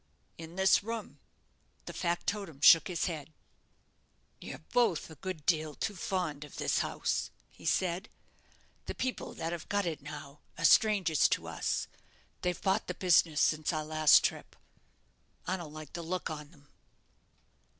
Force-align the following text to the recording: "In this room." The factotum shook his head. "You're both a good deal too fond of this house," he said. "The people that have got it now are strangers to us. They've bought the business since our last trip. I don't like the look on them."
"In 0.35 0.55
this 0.55 0.81
room." 0.81 1.19
The 1.85 1.93
factotum 1.93 2.59
shook 2.61 2.87
his 2.87 3.05
head. 3.05 3.31
"You're 4.39 4.63
both 4.73 5.11
a 5.11 5.15
good 5.15 5.45
deal 5.45 5.75
too 5.75 5.95
fond 5.95 6.43
of 6.43 6.55
this 6.55 6.79
house," 6.79 7.29
he 7.51 7.67
said. 7.67 8.09
"The 8.87 8.95
people 8.95 9.35
that 9.35 9.51
have 9.51 9.69
got 9.69 9.85
it 9.85 10.01
now 10.01 10.39
are 10.57 10.65
strangers 10.65 11.27
to 11.29 11.47
us. 11.47 11.87
They've 12.41 12.59
bought 12.59 12.87
the 12.87 12.95
business 12.95 13.41
since 13.41 13.71
our 13.71 13.85
last 13.85 14.23
trip. 14.23 14.55
I 15.45 15.55
don't 15.55 15.71
like 15.71 15.93
the 15.93 16.01
look 16.01 16.31
on 16.31 16.49
them." 16.49 16.67